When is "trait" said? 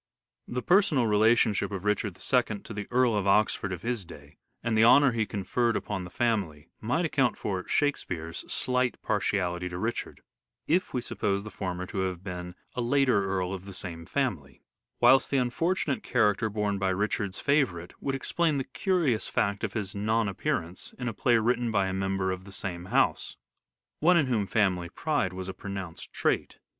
26.11-26.57